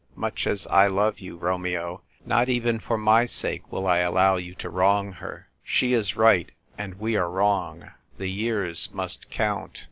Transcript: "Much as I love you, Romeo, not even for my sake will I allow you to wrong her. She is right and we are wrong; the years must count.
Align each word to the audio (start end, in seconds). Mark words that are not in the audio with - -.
"Much 0.15 0.47
as 0.47 0.65
I 0.65 0.87
love 0.87 1.19
you, 1.19 1.37
Romeo, 1.37 2.01
not 2.25 2.49
even 2.49 2.79
for 2.79 2.97
my 2.97 3.27
sake 3.27 3.71
will 3.71 3.85
I 3.85 3.99
allow 3.99 4.37
you 4.37 4.55
to 4.55 4.67
wrong 4.67 5.11
her. 5.11 5.47
She 5.63 5.93
is 5.93 6.15
right 6.17 6.51
and 6.75 6.95
we 6.95 7.15
are 7.15 7.29
wrong; 7.29 7.91
the 8.17 8.27
years 8.31 8.89
must 8.91 9.29
count. 9.29 9.79